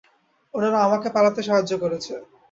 [0.53, 2.13] ওনারা আমাকে পালাতে সাহায্য করেছে।